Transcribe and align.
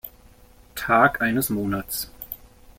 Tag 0.73 1.21
eines 1.21 1.51
Monats. 1.51 2.09